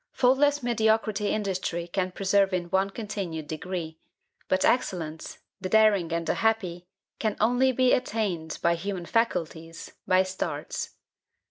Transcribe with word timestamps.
Faultless 0.13 0.63
mediocrity 0.63 1.27
industry 1.27 1.87
can 1.87 2.11
preserve 2.11 2.53
in 2.55 2.71
one 2.71 2.89
continued 2.89 3.45
degree; 3.47 3.99
but 4.47 4.65
excellence, 4.65 5.37
the 5.59 5.69
daring 5.69 6.11
and 6.11 6.25
the 6.25 6.33
happy, 6.33 6.87
can 7.19 7.37
only 7.39 7.71
be 7.71 7.93
attained, 7.93 8.57
by 8.63 8.73
human 8.73 9.05
faculties, 9.05 9.91
by 10.07 10.23
starts. 10.23 10.95